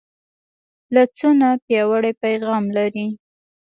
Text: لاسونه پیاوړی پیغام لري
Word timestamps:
لاسونه 0.93 1.47
پیاوړی 1.65 2.11
پیغام 2.23 2.63
لري 2.77 3.07